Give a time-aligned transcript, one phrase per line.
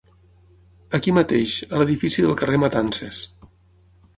[0.99, 3.21] Aquí mateix, a l'edifici del carrer Matances.